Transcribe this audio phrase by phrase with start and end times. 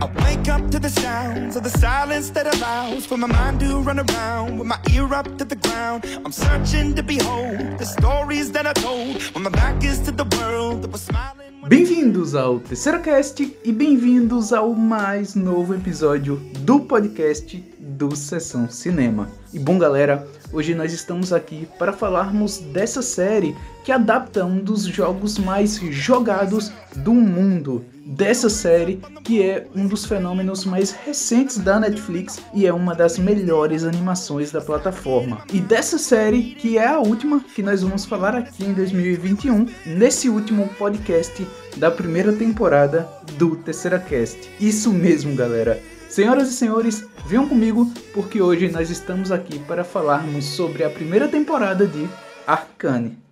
[0.00, 3.80] I wake up to the sounds of the silence that allows for my mind to
[3.80, 6.04] run around with my ear up to the ground.
[6.24, 10.24] I'm searching to behold the stories that I told when my back is to the
[10.36, 11.44] world that was smiling.
[11.66, 17.56] Bem-vindos ao Terceiro Cast e bem-vindos ao mais novo episódio do podcast
[17.94, 19.28] do Sessão Cinema.
[19.52, 24.82] E bom, galera, hoje nós estamos aqui para falarmos dessa série que adapta um dos
[24.82, 27.84] jogos mais jogados do mundo.
[28.06, 33.18] Dessa série que é um dos fenômenos mais recentes da Netflix e é uma das
[33.18, 35.42] melhores animações da plataforma.
[35.52, 40.28] E dessa série que é a última que nós vamos falar aqui em 2021, nesse
[40.28, 43.08] último podcast da primeira temporada
[43.38, 44.50] do Terceira Cast.
[44.60, 45.80] Isso mesmo, galera.
[46.14, 51.26] Senhoras e senhores, venham comigo porque hoje nós estamos aqui para falarmos sobre a primeira
[51.26, 52.08] temporada de
[52.46, 53.23] Arcane.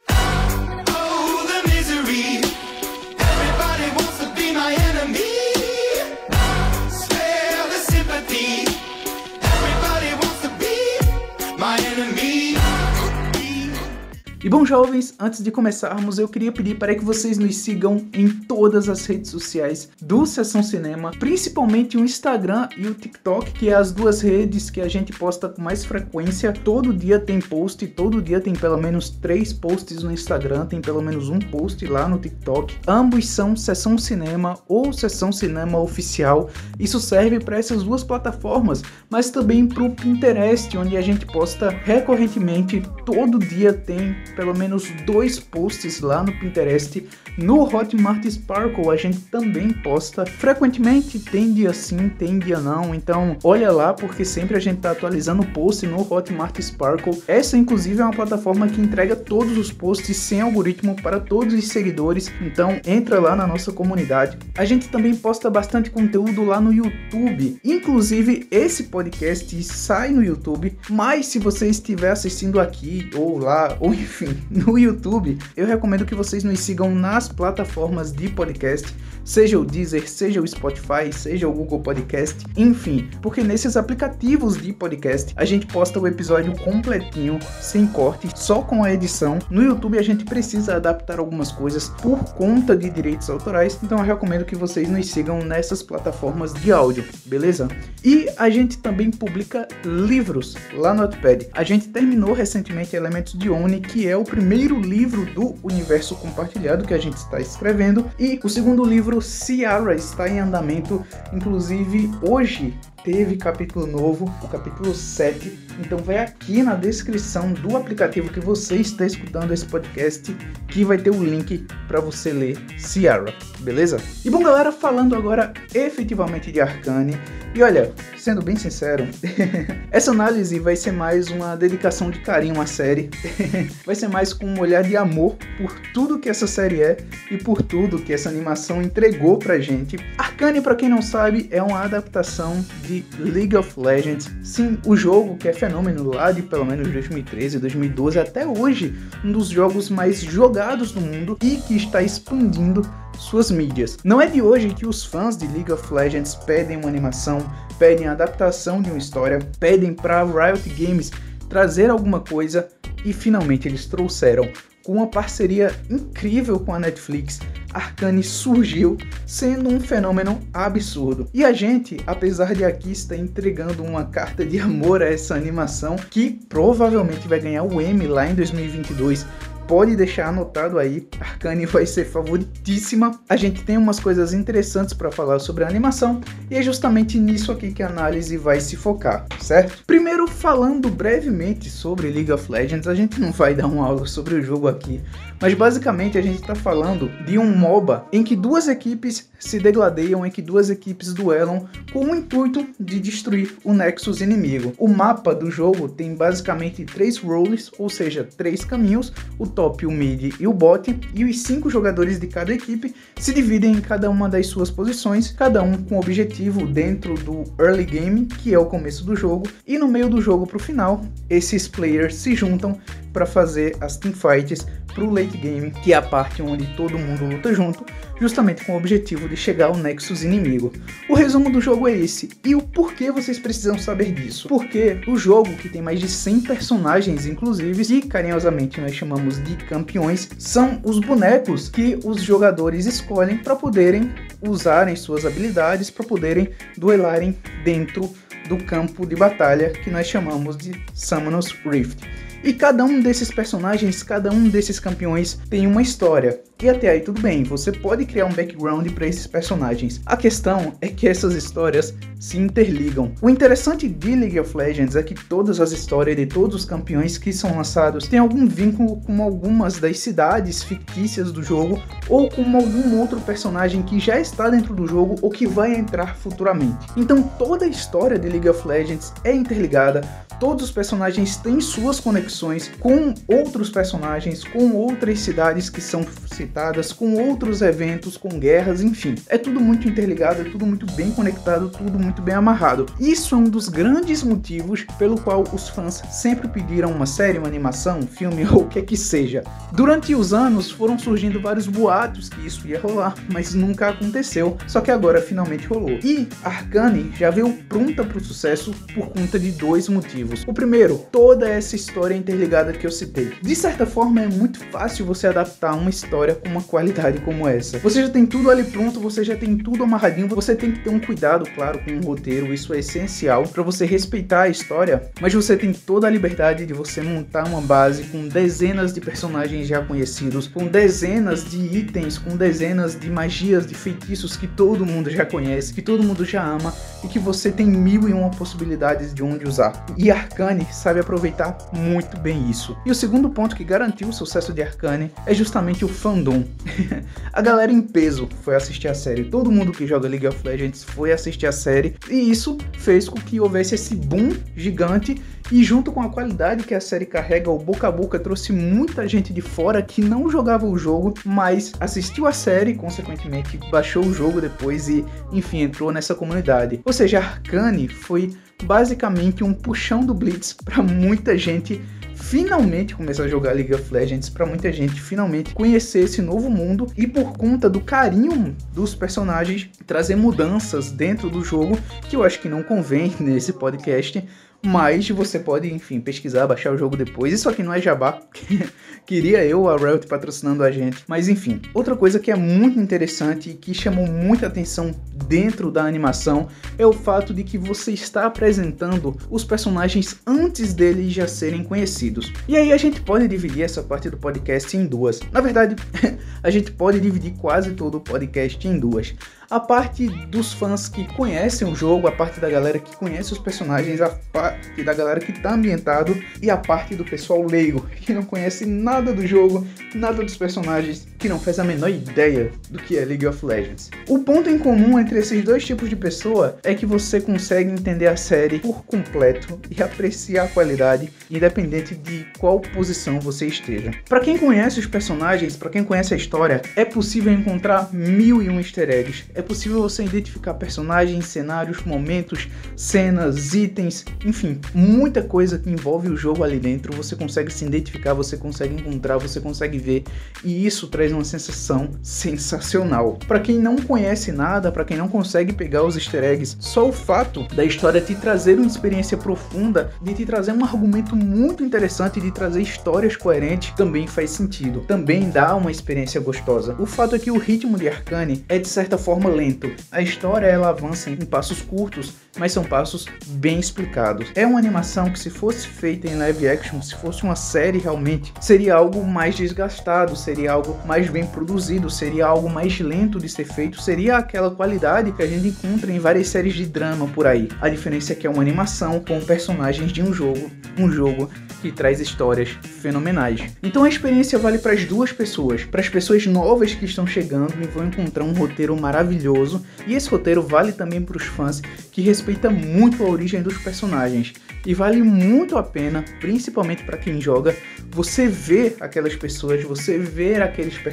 [14.44, 18.28] E bom, jovens, antes de começarmos, eu queria pedir para que vocês nos sigam em
[18.28, 23.74] todas as redes sociais do Sessão Cinema, principalmente o Instagram e o TikTok, que é
[23.74, 26.52] as duas redes que a gente posta com mais frequência.
[26.52, 31.00] Todo dia tem post, todo dia tem pelo menos três posts no Instagram, tem pelo
[31.00, 32.74] menos um post lá no TikTok.
[32.88, 36.50] Ambos são Sessão Cinema ou Sessão Cinema Oficial.
[36.80, 41.68] Isso serve para essas duas plataformas, mas também para o Pinterest, onde a gente posta
[41.68, 42.82] recorrentemente.
[43.06, 47.06] Todo dia tem pelo menos dois posts lá no Pinterest.
[47.36, 52.94] No Hotmart Sparkle a gente também posta frequentemente, tem dia sim, tem dia não.
[52.94, 57.22] Então olha lá porque sempre a gente tá atualizando o post no Hotmart Sparkle.
[57.26, 61.68] Essa inclusive é uma plataforma que entrega todos os posts sem algoritmo para todos os
[61.68, 62.30] seguidores.
[62.40, 64.38] Então entra lá na nossa comunidade.
[64.56, 67.58] A gente também posta bastante conteúdo lá no YouTube.
[67.64, 73.92] Inclusive esse podcast sai no YouTube, mas se você estiver assistindo aqui ou lá, ou
[73.94, 78.92] enfim, no YouTube, eu recomendo que vocês nos sigam nas plataformas de podcast,
[79.24, 84.72] seja o Deezer, seja o Spotify, seja o Google Podcast, enfim, porque nesses aplicativos de
[84.72, 89.38] podcast a gente posta o episódio completinho, sem corte, só com a edição.
[89.48, 94.04] No YouTube a gente precisa adaptar algumas coisas por conta de direitos autorais, então eu
[94.04, 97.68] recomendo que vocês nos sigam nessas plataformas de áudio, beleza?
[98.04, 101.46] E a gente também publica livros lá no Notepad.
[101.52, 106.84] A gente terminou recentemente Elementos de Oni, que é o primeiro livro do universo compartilhado
[106.84, 111.04] que a gente está escrevendo, e o segundo livro, Ciara, está em andamento.
[111.32, 115.71] Inclusive, hoje teve capítulo novo, o capítulo 7.
[115.80, 120.34] Então vai aqui na descrição do aplicativo que você está escutando esse podcast,
[120.68, 123.98] que vai ter o link para você ler Ciara, beleza?
[124.24, 127.16] E bom, galera, falando agora efetivamente de Arcane,
[127.54, 129.06] e olha, sendo bem sincero,
[129.92, 133.10] essa análise vai ser mais uma dedicação de carinho à série.
[133.84, 136.96] vai ser mais com um olhar de amor por tudo que essa série é
[137.30, 139.98] e por tudo que essa animação entregou pra gente.
[140.16, 144.30] Arcane, para quem não sabe, é uma adaptação de League of Legends.
[144.42, 148.92] Sim, o jogo que é fenômeno lá de pelo menos 2013, 2012 até hoje,
[149.24, 152.82] um dos jogos mais jogados do mundo e que está expandindo
[153.16, 153.96] suas mídias.
[154.02, 157.38] Não é de hoje que os fãs de League of Legends pedem uma animação,
[157.78, 161.12] pedem a adaptação de uma história, pedem para Riot Games
[161.48, 162.66] trazer alguma coisa
[163.04, 164.50] e finalmente eles trouxeram.
[164.84, 167.38] Com uma parceria incrível com a Netflix,
[167.72, 171.28] Arcane surgiu sendo um fenômeno absurdo.
[171.32, 175.94] E a gente, apesar de aqui estar entregando uma carta de amor a essa animação,
[175.94, 179.24] que provavelmente vai ganhar o Emmy lá em 2022,
[179.66, 183.20] pode deixar anotado aí, Arcane vai ser favoritíssima.
[183.28, 187.52] A gente tem umas coisas interessantes para falar sobre a animação e é justamente nisso
[187.52, 189.84] aqui que a análise vai se focar, certo?
[189.86, 194.34] Primeiro, falando brevemente sobre League of Legends, a gente não vai dar uma aula sobre
[194.34, 195.00] o jogo aqui,
[195.42, 200.24] mas basicamente a gente está falando de um MOBA em que duas equipes se degladeiam,
[200.24, 204.72] em que duas equipes duelam com o intuito de destruir o Nexus inimigo.
[204.78, 209.90] O mapa do jogo tem basicamente três roles, ou seja, três caminhos, o top, o
[209.90, 214.08] mid e o bot, e os cinco jogadores de cada equipe se dividem em cada
[214.08, 218.66] uma das suas posições, cada um com objetivo dentro do early game, que é o
[218.66, 222.78] começo do jogo, e no meio do jogo para o final, esses players se juntam
[223.12, 227.24] para fazer as teamfights para o late game, que é a parte onde todo mundo
[227.24, 227.84] luta junto,
[228.20, 230.72] justamente com o objetivo de chegar ao Nexus inimigo.
[231.08, 234.48] O resumo do jogo é esse, e o porquê vocês precisam saber disso?
[234.48, 239.56] Porque o jogo, que tem mais de 100 personagens, inclusive, e carinhosamente nós chamamos de
[239.56, 244.12] campeões, são os bonecos que os jogadores escolhem para poderem
[244.42, 248.12] usarem suas habilidades para poderem duelarem dentro
[248.48, 251.98] do campo de batalha que nós chamamos de Summoners Rift.
[252.44, 256.40] E cada um desses personagens, cada um desses campeões tem uma história.
[256.60, 260.00] E até aí tudo bem, você pode criar um background para esses personagens.
[260.06, 263.12] A questão é que essas histórias se interligam.
[263.20, 267.18] O interessante de League of Legends é que todas as histórias de todos os campeões
[267.18, 272.44] que são lançados têm algum vínculo com algumas das cidades fictícias do jogo ou com
[272.56, 276.86] algum outro personagem que já está dentro do jogo ou que vai entrar futuramente.
[276.96, 280.02] Então toda a história de League of Legends é interligada,
[280.42, 286.04] todos os personagens têm suas conexões com outros personagens, com outras cidades que são
[286.34, 289.14] citadas, com outros eventos, com guerras, enfim.
[289.28, 292.86] É tudo muito interligado, é tudo muito bem conectado, tudo muito bem amarrado.
[292.98, 297.46] Isso é um dos grandes motivos pelo qual os fãs sempre pediram uma série, uma
[297.46, 299.44] animação, um filme ou o que que seja.
[299.70, 304.56] Durante os anos foram surgindo vários boatos que isso ia rolar, mas nunca aconteceu.
[304.66, 306.00] Só que agora finalmente rolou.
[306.02, 310.31] E Arcane já veio pronta para o sucesso por conta de dois motivos.
[310.46, 313.32] O primeiro, toda essa história interligada que eu citei.
[313.42, 317.78] De certa forma é muito fácil você adaptar uma história com uma qualidade como essa.
[317.78, 320.90] Você já tem tudo ali pronto, você já tem tudo amarradinho, você tem que ter
[320.90, 325.34] um cuidado, claro, com o roteiro, isso é essencial para você respeitar a história, mas
[325.34, 329.82] você tem toda a liberdade de você montar uma base com dezenas de personagens já
[329.82, 335.26] conhecidos, com dezenas de itens, com dezenas de magias, de feitiços que todo mundo já
[335.26, 336.74] conhece, que todo mundo já ama
[337.04, 339.84] e que você tem mil e uma possibilidades de onde usar.
[339.96, 342.76] E Arcane sabe aproveitar muito bem isso.
[342.86, 346.44] E o segundo ponto que garantiu o sucesso de Arcane é justamente o fandom.
[347.32, 350.84] a galera em peso foi assistir a série, todo mundo que joga League of Legends
[350.84, 355.20] foi assistir a série e isso fez com que houvesse esse boom gigante
[355.50, 359.06] e junto com a qualidade que a série carrega, o boca a boca trouxe muita
[359.08, 364.14] gente de fora que não jogava o jogo, mas assistiu a série, consequentemente baixou o
[364.14, 366.80] jogo depois e, enfim, entrou nessa comunidade.
[366.84, 368.30] Ou seja, Arcane foi
[368.64, 371.80] basicamente um puxão do Blitz para muita gente
[372.14, 376.86] finalmente começar a jogar League of Legends, para muita gente finalmente conhecer esse novo mundo
[376.96, 381.78] e por conta do carinho dos personagens trazer mudanças dentro do jogo
[382.08, 384.24] que eu acho que não convém nesse podcast,
[384.64, 387.32] mas você pode, enfim, pesquisar, baixar o jogo depois.
[387.32, 388.20] Isso aqui não é jabá.
[389.04, 391.02] Queria eu, a Riot patrocinando a gente.
[391.08, 394.94] Mas enfim, outra coisa que é muito interessante e que chamou muita atenção
[395.26, 396.48] dentro da animação
[396.78, 402.32] é o fato de que você está apresentando os personagens antes deles já serem conhecidos.
[402.46, 405.20] E aí a gente pode dividir essa parte do podcast em duas.
[405.32, 405.74] Na verdade,
[406.42, 409.14] a gente pode dividir quase todo o podcast em duas
[409.52, 413.38] a parte dos fãs que conhecem o jogo, a parte da galera que conhece os
[413.38, 418.14] personagens, a parte da galera que está ambientado e a parte do pessoal leigo, que
[418.14, 422.80] não conhece nada do jogo, nada dos personagens, que não faz a menor ideia do
[422.80, 423.88] que é League of Legends.
[424.08, 428.08] O ponto em comum entre esses dois tipos de pessoa é que você consegue entender
[428.08, 433.92] a série por completo e apreciar a qualidade, independente de qual posição você esteja.
[434.08, 438.50] Para quem conhece os personagens, para quem conhece a história, é possível encontrar mil e
[438.50, 439.24] um easter eggs.
[439.32, 446.16] É possível você identificar personagens, cenários, momentos, cenas, itens, enfim, muita coisa que envolve o
[446.16, 446.96] jogo ali dentro.
[446.96, 450.02] Você consegue se identificar, você consegue encontrar, você consegue ver,
[450.42, 453.18] e isso traz uma sensação sensacional.
[453.26, 456.92] Para quem não conhece nada, para quem não consegue pegar os easter eggs, só o
[456.92, 462.20] fato da história te trazer uma experiência profunda, de te trazer um argumento muito interessante,
[462.20, 464.80] de trazer histórias coerentes, também faz sentido.
[464.80, 466.76] Também dá uma experiência gostosa.
[466.78, 469.70] O fato é que o ritmo de Arcane é de certa forma lento.
[469.90, 474.30] A história ela avança em passos curtos, mas são passos bem explicados.
[474.34, 478.32] É uma animação que se fosse feita em live action, se fosse uma série realmente,
[478.40, 483.44] seria algo mais desgastado, seria algo mais bem produzido, seria algo mais lento de ser
[483.44, 487.48] feito, seria aquela qualidade que a gente encontra em várias séries de drama por aí.
[487.60, 491.30] A diferença é que é uma animação com personagens de um jogo, um jogo
[491.60, 493.40] que traz histórias fenomenais.
[493.62, 497.54] Então a experiência vale para as duas pessoas, para as pessoas novas que estão chegando
[497.62, 501.60] e vão encontrar um roteiro maravilhoso, e esse roteiro vale também para os fãs
[501.92, 504.32] que respeita muito a origem dos personagens.
[504.64, 507.54] E vale muito a pena, principalmente para quem joga,
[507.90, 510.91] você ver aquelas pessoas, você ver aqueles personagens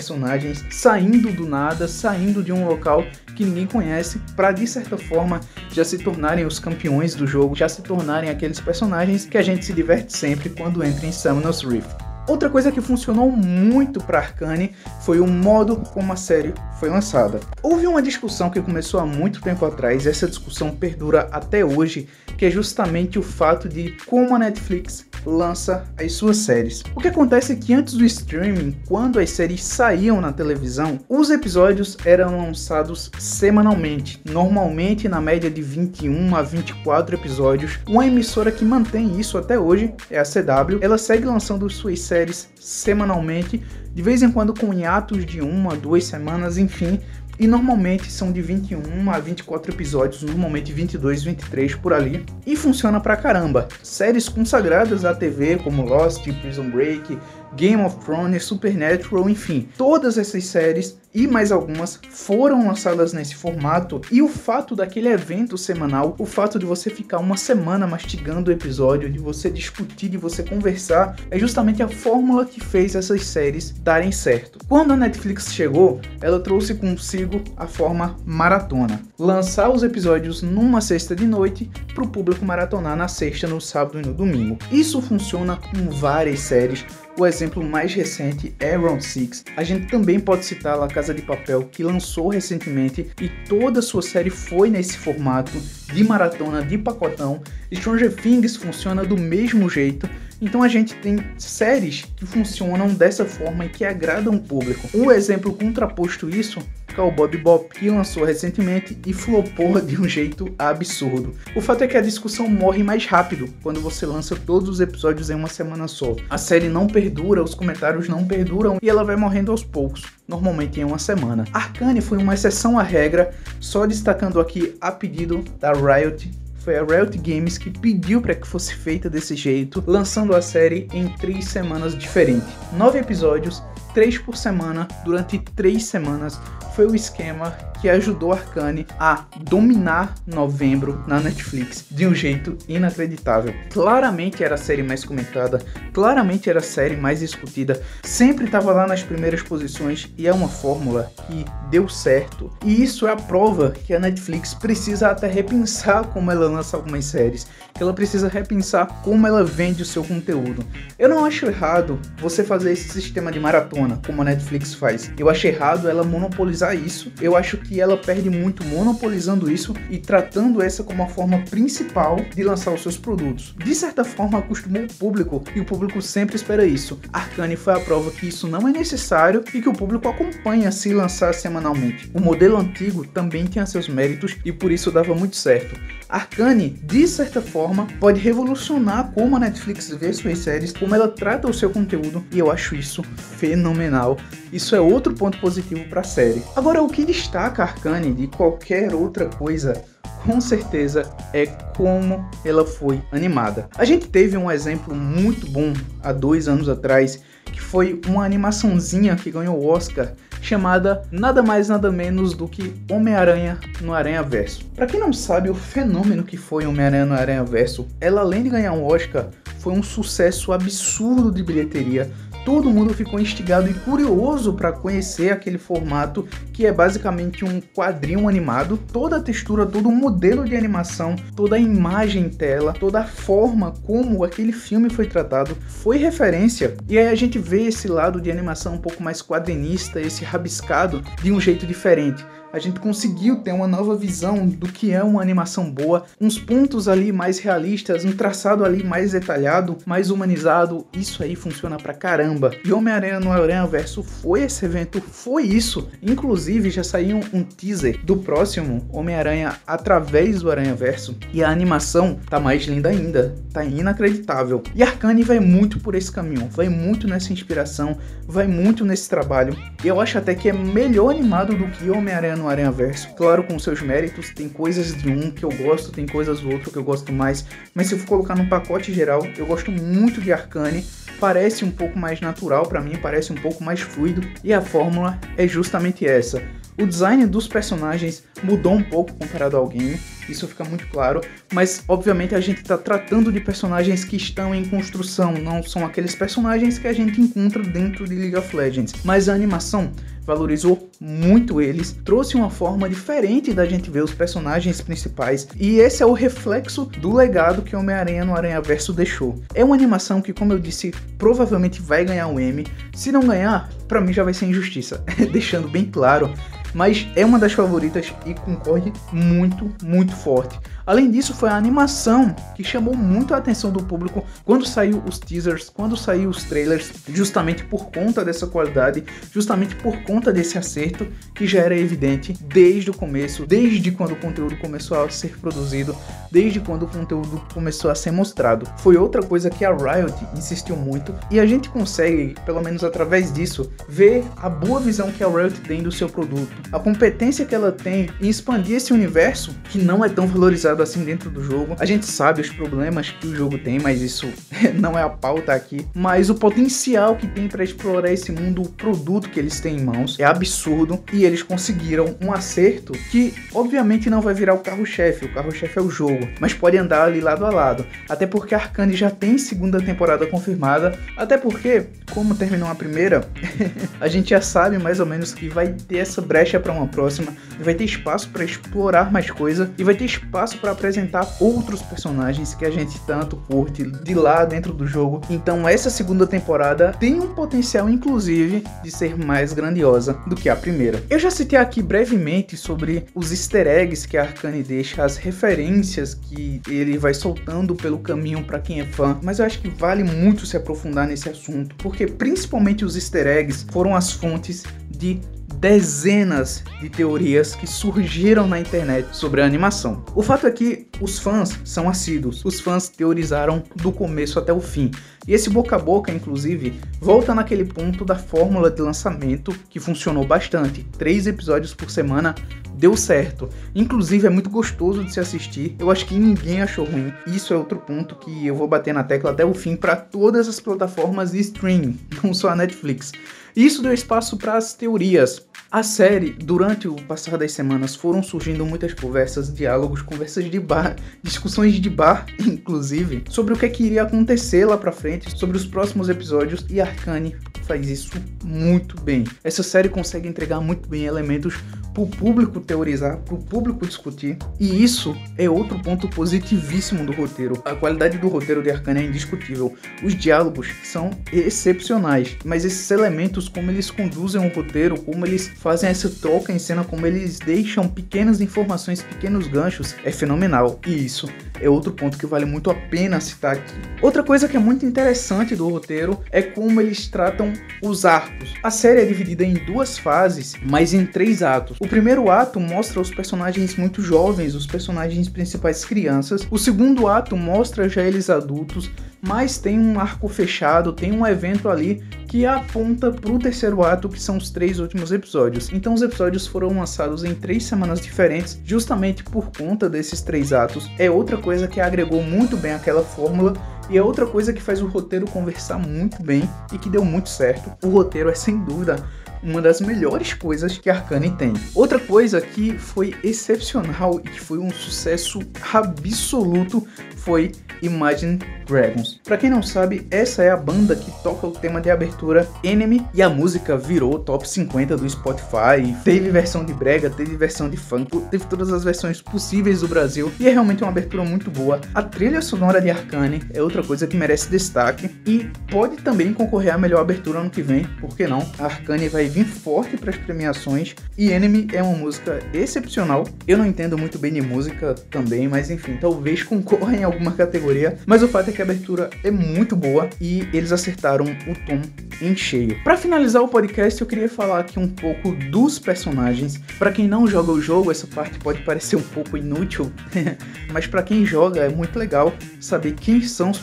[0.71, 3.03] saindo do nada, saindo de um local
[3.35, 5.39] que ninguém conhece, para de certa forma
[5.71, 9.65] já se tornarem os campeões do jogo, já se tornarem aqueles personagens que a gente
[9.65, 12.08] se diverte sempre quando entra em Summoner's Rift.
[12.29, 17.39] Outra coisa que funcionou muito para Arcane foi o modo como a série foi lançada.
[17.63, 22.07] Houve uma discussão que começou há muito tempo atrás, e essa discussão perdura até hoje,
[22.37, 26.83] que é justamente o fato de como a Netflix lança as suas séries.
[26.95, 31.29] O que acontece é que antes do streaming, quando as séries saíam na televisão, os
[31.29, 37.79] episódios eram lançados semanalmente, normalmente na média de 21 a 24 episódios.
[37.87, 40.79] Uma emissora que mantém isso até hoje é a CW.
[40.79, 42.18] Ela segue lançando suas séries
[42.55, 43.61] semanalmente,
[43.93, 46.99] de vez em quando com hiatos de uma, duas semanas, enfim,
[47.39, 52.99] e normalmente são de 21 a 24 episódios, normalmente 22, 23 por ali, e funciona
[52.99, 53.69] pra caramba.
[53.81, 57.17] Séries consagradas à TV como Lost, Prison Break,
[57.55, 64.01] Game of Thrones, Supernatural, enfim, todas essas séries e mais algumas foram lançadas nesse formato
[64.11, 68.53] e o fato daquele evento semanal, o fato de você ficar uma semana mastigando o
[68.53, 73.71] episódio, de você discutir, de você conversar, é justamente a fórmula que fez essas séries
[73.81, 74.59] darem certo.
[74.67, 81.15] Quando a Netflix chegou, ela trouxe consigo a forma maratona, lançar os episódios numa sexta
[81.15, 84.57] de noite para o público maratonar na sexta, no sábado e no domingo.
[84.71, 86.85] Isso funciona com várias séries
[87.19, 89.43] o exemplo mais recente é Round 6.
[89.57, 94.01] A gente também pode citar La Casa de Papel, que lançou recentemente e toda sua
[94.01, 95.51] série foi nesse formato
[95.93, 97.41] de maratona, de pacotão.
[97.73, 100.09] Stranger Things funciona do mesmo jeito.
[100.41, 104.89] Então a gente tem séries que funcionam dessa forma e que agradam o público.
[104.93, 106.59] Um exemplo contraposto isso
[106.95, 111.33] Cowboy Bebop, que lançou recentemente e flopou de um jeito absurdo.
[111.55, 115.29] O fato é que a discussão morre mais rápido quando você lança todos os episódios
[115.29, 116.15] em uma semana só.
[116.29, 120.79] A série não perdura, os comentários não perduram e ela vai morrendo aos poucos, normalmente
[120.79, 121.45] em uma semana.
[121.53, 126.29] Arcane foi uma exceção à regra, só destacando aqui a pedido da Riot
[126.59, 130.87] foi a Riot Games que pediu para que fosse feita desse jeito, lançando a série
[130.93, 132.47] em três semanas diferentes.
[132.73, 136.39] Nove episódios, três por semana, durante três semanas,
[136.79, 143.53] foi o esquema que ajudou Arcane a dominar novembro na Netflix de um jeito inacreditável.
[143.71, 145.61] Claramente era a série mais comentada,
[145.93, 150.47] claramente era a série mais discutida, sempre estava lá nas primeiras posições e é uma
[150.47, 152.51] fórmula que deu certo.
[152.65, 157.05] E isso é a prova que a Netflix precisa até repensar como ela lança algumas
[157.05, 160.65] séries, que ela precisa repensar como ela vende o seu conteúdo.
[160.97, 165.11] Eu não acho errado você fazer esse sistema de maratona como a Netflix faz.
[165.17, 167.11] Eu acho errado ela monopolizar isso.
[167.21, 171.37] Eu acho que que ela perde muito monopolizando isso e tratando essa como a forma
[171.51, 173.53] principal de lançar os seus produtos.
[173.63, 176.99] De certa forma, acostumou o público e o público sempre espera isso.
[177.13, 180.91] Arcane foi a prova que isso não é necessário e que o público acompanha se
[180.91, 182.09] lançar semanalmente.
[182.11, 185.79] O modelo antigo também tinha seus méritos e por isso dava muito certo.
[186.09, 191.47] Arcane, de certa forma, pode revolucionar como a Netflix vê suas séries, como ela trata
[191.47, 193.03] o seu conteúdo, e eu acho isso
[193.37, 194.17] fenomenal.
[194.51, 196.41] Isso é outro ponto positivo para a série.
[196.55, 199.79] Agora, o que destaca Arcane de qualquer outra coisa
[200.25, 203.69] com certeza é como ela foi animada.
[203.77, 205.73] A gente teve um exemplo muito bom
[206.03, 207.21] há dois anos atrás,
[207.59, 212.73] que foi uma animaçãozinha que ganhou o Oscar chamada nada mais nada menos do que
[212.89, 214.65] Homem-Aranha no Aranha Verso.
[214.73, 218.49] Para quem não sabe o fenômeno que foi Homem-Aranha no Aranha Verso, ela além de
[218.49, 219.27] ganhar um Oscar,
[219.59, 222.09] foi um sucesso absurdo de bilheteria
[222.49, 228.27] todo mundo ficou instigado e curioso para conhecer aquele formato que é basicamente um quadrinho
[228.27, 228.75] animado.
[228.91, 233.03] Toda a textura, todo o modelo de animação, toda a imagem em tela, toda a
[233.03, 236.75] forma como aquele filme foi tratado foi referência.
[236.89, 241.03] E aí a gente vê esse lado de animação um pouco mais quadrinista, esse rabiscado
[241.21, 245.21] de um jeito diferente a gente conseguiu ter uma nova visão do que é uma
[245.21, 250.85] animação boa, uns pontos ali mais realistas, um traçado ali mais detalhado, mais humanizado.
[250.93, 252.51] Isso aí funciona pra caramba.
[252.65, 255.89] E Homem-Aranha no Aranha Verso foi esse evento, foi isso.
[256.01, 262.19] Inclusive já saiu um teaser do próximo Homem-Aranha através do Aranha Verso e a animação
[262.29, 264.63] tá mais linda ainda, tá inacreditável.
[264.73, 269.55] E Arcane vai muito por esse caminho, vai muito nessa inspiração, vai muito nesse trabalho.
[269.83, 273.09] Eu acho até que é melhor animado do que Homem-Aranha no Aranha Verso.
[273.15, 276.71] Claro, com seus méritos, tem coisas de um que eu gosto, tem coisas do outro
[276.71, 277.45] que eu gosto mais.
[277.75, 280.85] Mas se eu for colocar num pacote geral, eu gosto muito de Arcane.
[281.19, 284.21] Parece um pouco mais natural para mim, parece um pouco mais fluido.
[284.43, 286.41] E a fórmula é justamente essa.
[286.81, 291.83] O design dos personagens mudou um pouco comparado ao game, isso fica muito claro, mas
[291.87, 296.77] obviamente a gente está tratando de personagens que estão em construção, não são aqueles personagens
[296.77, 298.93] que a gente encontra dentro de League of Legends.
[299.03, 299.91] Mas a animação
[300.29, 306.03] valorizou muito eles, trouxe uma forma diferente da gente ver os personagens principais, e esse
[306.03, 309.41] é o reflexo do legado que Homem-Aranha no Aranha Verso deixou.
[309.55, 312.63] É uma animação que, como eu disse, provavelmente vai ganhar um M.
[312.93, 315.03] Se não ganhar, para mim já vai ser injustiça,
[315.33, 316.31] deixando bem claro
[316.73, 320.59] mas é uma das favoritas e concorre muito, muito forte.
[320.89, 325.19] Além disso, foi a animação que chamou muito a atenção do público quando saiu os
[325.19, 331.05] teasers, quando saiu os trailers, justamente por conta dessa qualidade, justamente por conta desse acerto
[331.35, 335.95] que já era evidente desde o começo, desde quando o conteúdo começou a ser produzido,
[336.31, 338.67] desde quando o conteúdo começou a ser mostrado.
[338.79, 343.31] Foi outra coisa que a Riot insistiu muito e a gente consegue, pelo menos através
[343.31, 347.53] disso, ver a boa visão que a Riot tem do seu produto, a competência que
[347.53, 351.75] ela tem em expandir esse universo que não é tão valorizado assim dentro do jogo.
[351.79, 354.27] A gente sabe os problemas que o jogo tem, mas isso
[354.75, 355.85] não é a pauta aqui.
[355.93, 359.83] Mas o potencial que tem para explorar esse mundo, o produto que eles têm em
[359.83, 365.25] mãos é absurdo e eles conseguiram um acerto que obviamente não vai virar o carro-chefe,
[365.25, 367.85] o carro-chefe é o jogo, mas pode andar ali lado a lado.
[368.07, 373.27] Até porque Arcane já tem segunda temporada confirmada, até porque, como terminou a primeira,
[373.99, 377.33] a gente já sabe mais ou menos que vai ter essa brecha para uma próxima,
[377.59, 382.53] vai ter espaço para explorar mais coisa e vai ter espaço para apresentar outros personagens
[382.53, 385.21] que a gente tanto curte de lá dentro do jogo.
[385.29, 390.55] Então essa segunda temporada tem um potencial inclusive de ser mais grandiosa do que a
[390.55, 391.03] primeira.
[391.09, 396.13] Eu já citei aqui brevemente sobre os easter eggs que a Arcane deixa, as referências
[396.13, 400.03] que ele vai soltando pelo caminho para quem é fã, mas eu acho que vale
[400.03, 405.19] muito se aprofundar nesse assunto, porque principalmente os easter eggs foram as fontes de
[405.59, 410.03] dezenas de teorias que surgiram na internet sobre a animação.
[410.15, 414.61] O fato é que os fãs são assíduos, os fãs teorizaram do começo até o
[414.61, 414.89] fim.
[415.27, 420.25] E esse boca a boca, inclusive, volta naquele ponto da fórmula de lançamento que funcionou
[420.25, 420.83] bastante.
[420.97, 422.33] Três episódios por semana
[422.73, 423.49] deu certo.
[423.75, 425.75] Inclusive é muito gostoso de se assistir.
[425.77, 427.13] Eu acho que ninguém achou ruim.
[427.27, 430.47] Isso é outro ponto que eu vou bater na tecla até o fim para todas
[430.47, 433.11] as plataformas de streaming, não só a Netflix.
[433.55, 435.47] Isso deu espaço para as teorias.
[435.71, 440.95] A série, durante o passar das semanas, foram surgindo muitas conversas, diálogos, conversas de bar,
[441.21, 445.55] discussões de bar, inclusive, sobre o que, é que iria acontecer lá pra frente, sobre
[445.55, 447.35] os próximos episódios, e Arcane
[447.67, 448.09] faz isso
[448.43, 449.23] muito bem.
[449.43, 451.53] Essa série consegue entregar muito bem elementos
[451.99, 454.37] para o público teorizar, para o público discutir.
[454.59, 457.61] E isso é outro ponto positivíssimo do roteiro.
[457.65, 459.75] A qualidade do roteiro de Arcane é indiscutível.
[460.03, 465.89] Os diálogos são excepcionais, mas esses elementos, como eles conduzem o roteiro, como eles fazem
[465.89, 470.79] essa troca em cena, como eles deixam pequenas informações, pequenos ganchos, é fenomenal.
[470.87, 471.27] E isso
[471.61, 473.73] é outro ponto que vale muito a pena citar aqui.
[474.01, 478.53] Outra coisa que é muito interessante do roteiro é como eles tratam os arcos.
[478.63, 481.77] A série é dividida em duas fases, mas em três atos.
[481.79, 486.47] O primeiro ato mostra os personagens muito jovens, os personagens principais crianças.
[486.51, 491.67] O segundo ato mostra já eles adultos, mas tem um arco fechado, tem um evento
[491.67, 495.71] ali que aponta para o terceiro ato, que são os três últimos episódios.
[495.73, 500.89] Então os episódios foram lançados em três semanas diferentes, justamente por conta desses três atos.
[500.99, 503.53] É outra coisa que agregou muito bem aquela fórmula
[503.89, 507.29] e é outra coisa que faz o roteiro conversar muito bem e que deu muito
[507.29, 507.71] certo.
[507.85, 509.03] O roteiro é sem dúvida
[509.41, 511.53] uma das melhores coisas que Arcane tem.
[511.73, 515.39] Outra coisa que foi excepcional e que foi um sucesso
[515.73, 519.19] absoluto foi Imagine Dragons.
[519.23, 523.05] Para quem não sabe, essa é a banda que toca o tema de abertura Enemy
[523.13, 525.95] e a música virou top 50 do Spotify.
[526.03, 530.31] Teve versão de brega, teve versão de funk, teve todas as versões possíveis do Brasil
[530.39, 531.79] e é realmente uma abertura muito boa.
[531.93, 536.73] A trilha sonora de Arcane é outra coisa que merece destaque e pode também concorrer
[536.73, 538.39] à melhor abertura ano que vem, por que não?
[538.57, 543.27] A Arcane vai vir forte para as premiações e Enemy é uma música excepcional.
[543.47, 547.97] Eu não entendo muito bem de música também, mas enfim, talvez concorra em alguma categoria,
[548.05, 551.81] mas o fato é que a abertura é muito boa e eles acertaram o tom
[552.21, 552.81] em cheio.
[552.83, 556.59] Para finalizar o podcast, eu queria falar aqui um pouco dos personagens.
[556.77, 559.91] Para quem não joga o jogo, essa parte pode parecer um pouco inútil,
[560.71, 563.59] mas para quem joga é muito legal saber quem são os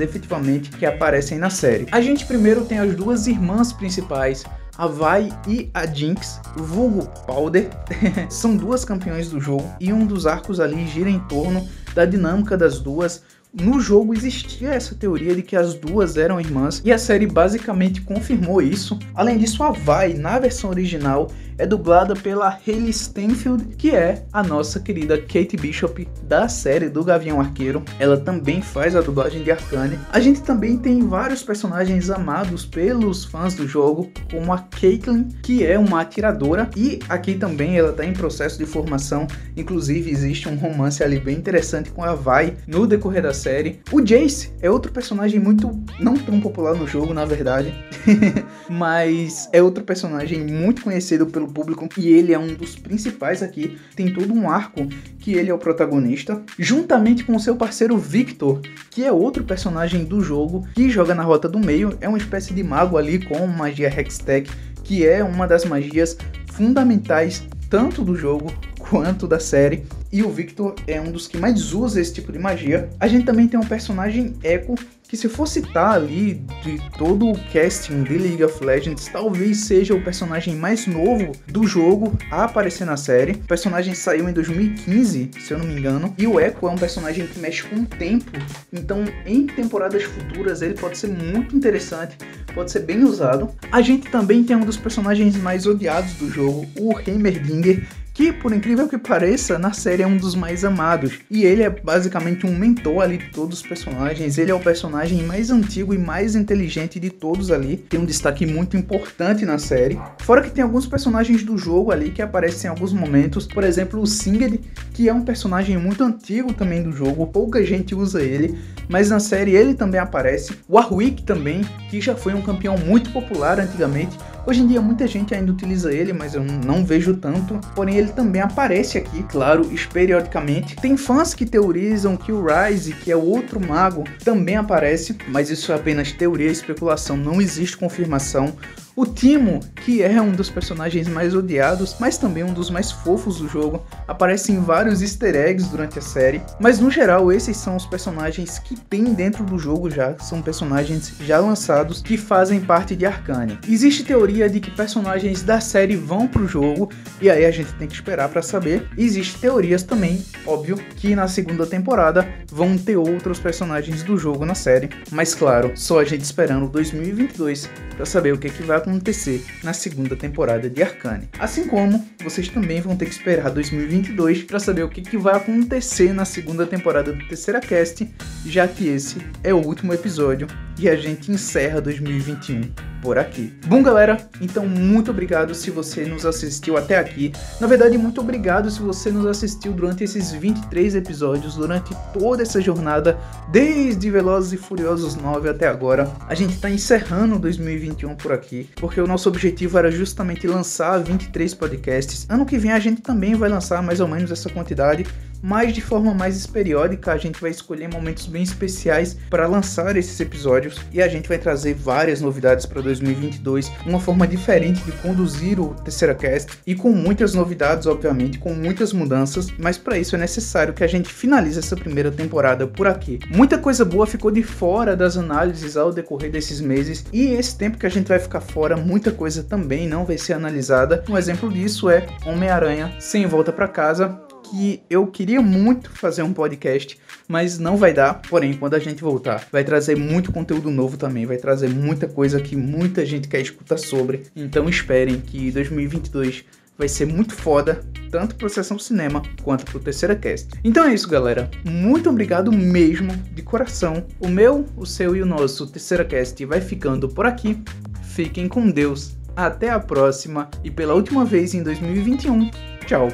[0.00, 1.86] efetivamente que aparecem na série.
[1.90, 4.44] A gente primeiro tem as duas irmãs principais,
[4.76, 7.70] a Vai e a Jinx, vulgo Powder,
[8.28, 12.56] são duas campeões do jogo e um dos arcos ali gira em torno da dinâmica
[12.56, 16.98] das duas, no jogo existia essa teoria de que as duas eram irmãs e a
[16.98, 18.98] série basicamente confirmou isso.
[19.14, 24.42] Além disso, a Vi, na versão original, é dublada pela Hayley Steinfeld, que é a
[24.42, 27.82] nossa querida Kate Bishop da série do Gavião Arqueiro.
[27.98, 29.98] Ela também faz a dublagem de Arcane.
[30.12, 35.64] A gente também tem vários personagens amados pelos fãs do jogo, como a Caitlyn, que
[35.64, 39.26] é uma atiradora, e aqui também ela está em processo de formação.
[39.56, 43.80] Inclusive existe um romance ali bem interessante com a Vi no decorrer da série.
[43.92, 47.74] O Jace é outro personagem muito não tão popular no jogo, na verdade,
[48.68, 53.78] mas é outro personagem muito conhecido pelo público e ele é um dos principais aqui.
[53.94, 54.86] Tem todo um arco
[55.18, 60.20] que ele é o protagonista, juntamente com seu parceiro Victor, que é outro personagem do
[60.20, 63.88] jogo que joga na rota do meio, é uma espécie de mago ali com magia
[63.88, 64.50] Hextech,
[64.82, 66.16] que é uma das magias
[66.52, 69.84] fundamentais tanto do jogo quanto da série.
[70.12, 72.88] E o Victor é um dos que mais usa esse tipo de magia.
[73.00, 74.74] A gente também tem um personagem Echo
[75.14, 79.94] que se for citar ali de todo o casting de League of Legends, talvez seja
[79.94, 83.32] o personagem mais novo do jogo a aparecer na série.
[83.32, 86.74] O personagem saiu em 2015, se eu não me engano, e o Echo é um
[86.74, 88.32] personagem que mexe com o tempo,
[88.72, 92.18] então em temporadas futuras ele pode ser muito interessante,
[92.52, 93.50] pode ser bem usado.
[93.70, 98.52] A gente também tem um dos personagens mais odiados do jogo, o Heimerdinger, que, por
[98.52, 101.18] incrível que pareça, na série é um dos mais amados.
[101.28, 104.38] E ele é basicamente um mentor ali de todos os personagens.
[104.38, 107.76] Ele é o personagem mais antigo e mais inteligente de todos ali.
[107.76, 109.98] Tem um destaque muito importante na série.
[110.20, 113.48] Fora que tem alguns personagens do jogo ali que aparecem em alguns momentos.
[113.48, 114.60] Por exemplo, o Singed,
[114.92, 117.26] que é um personagem muito antigo também do jogo.
[117.26, 118.56] Pouca gente usa ele,
[118.88, 120.52] mas na série ele também aparece.
[120.68, 125.06] O Warwick também, que já foi um campeão muito popular antigamente Hoje em dia muita
[125.06, 127.58] gente ainda utiliza ele, mas eu não vejo tanto.
[127.74, 130.76] Porém, ele também aparece aqui, claro, periodicamente.
[130.76, 135.72] Tem fãs que teorizam que o Ryze, que é outro mago, também aparece, mas isso
[135.72, 138.54] é apenas teoria e especulação, não existe confirmação.
[138.96, 143.38] O Timo, que é um dos personagens mais odiados, mas também um dos mais fofos
[143.38, 147.74] do jogo, aparece em vários easter eggs durante a série, mas no geral esses são
[147.74, 152.94] os personagens que tem dentro do jogo já, são personagens já lançados que fazem parte
[152.94, 153.58] de Arcane.
[153.68, 156.88] Existe teoria de que personagens da série vão pro jogo,
[157.20, 158.88] e aí a gente tem que esperar para saber.
[158.96, 164.54] Existe teorias também, óbvio, que na segunda temporada vão ter outros personagens do jogo na
[164.54, 169.42] série, mas claro, só a gente esperando 2022 para saber o que, que vai acontecer
[169.62, 171.28] na segunda temporada de Arcane.
[171.38, 175.34] Assim como vocês também vão ter que esperar 2022 para saber o que, que vai
[175.34, 178.08] acontecer na segunda temporada do Terceira Cast,
[178.44, 180.46] já que esse é o último episódio
[180.78, 183.52] e a gente encerra 2021 por aqui.
[183.66, 187.30] Bom, galera, então muito obrigado se você nos assistiu até aqui.
[187.60, 192.62] Na verdade, muito obrigado se você nos assistiu durante esses 23 episódios, durante toda essa
[192.62, 193.18] jornada,
[193.52, 196.10] desde Velozes e Furiosos 9 até agora.
[196.26, 201.52] A gente está encerrando 2021 por aqui, porque o nosso objetivo era justamente lançar 23
[201.52, 202.26] podcasts.
[202.30, 205.04] Ano que vem a gente também vai lançar mais ou menos essa quantidade,
[205.44, 210.18] mas de forma mais periódica a gente vai escolher momentos bem especiais para lançar esses
[210.18, 210.80] episódios.
[210.90, 215.74] E a gente vai trazer várias novidades para 2022, uma forma diferente de conduzir o
[215.74, 216.58] Terceira Cast.
[216.66, 220.86] E com muitas novidades, obviamente, com muitas mudanças, mas para isso é necessário que a
[220.86, 223.18] gente finalize essa primeira temporada por aqui.
[223.28, 227.04] Muita coisa boa ficou de fora das análises ao decorrer desses meses.
[227.12, 230.32] E esse tempo que a gente vai ficar fora, muita coisa também não vai ser
[230.32, 231.04] analisada.
[231.06, 236.32] Um exemplo disso é Homem-Aranha sem volta para casa, que eu queria muito fazer um
[236.32, 238.22] podcast, mas não vai dar.
[238.28, 242.40] Porém, quando a gente voltar, vai trazer muito conteúdo novo também, vai trazer muita coisa
[242.40, 244.22] que muita gente quer escutar sobre.
[244.36, 246.44] Então esperem que 2022
[246.76, 247.80] vai ser muito foda,
[248.10, 250.48] tanto pro Sessão Cinema quanto pro Terceira Cast.
[250.62, 251.50] Então é isso, galera.
[251.64, 254.04] Muito obrigado mesmo, de coração.
[254.20, 257.62] O meu, o seu e o nosso Terceira Cast vai ficando por aqui.
[258.02, 259.16] Fiquem com Deus.
[259.36, 262.50] Até a próxima e pela última vez em 2021.
[262.86, 263.08] Tchau.